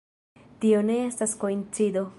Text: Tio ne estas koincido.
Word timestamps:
Tio 0.63 0.81
ne 0.89 0.97
estas 1.11 1.39
koincido. 1.45 2.07